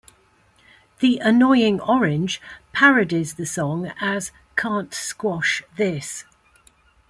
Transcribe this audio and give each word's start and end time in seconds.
The 0.99 1.19
Annoying 1.19 1.79
Orange 1.79 2.41
parodies 2.73 3.35
the 3.35 3.45
song 3.45 3.91
as 4.01 4.31
"Can't 4.57 4.91
Squash 4.95 5.61
This". 5.77 6.25